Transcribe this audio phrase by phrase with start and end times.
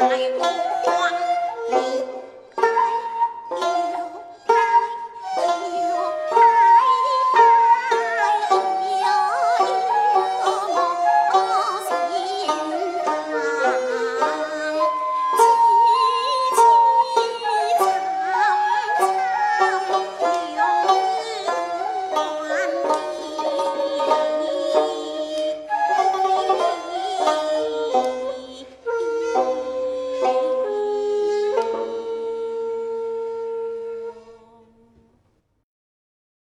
[0.00, 0.39] life.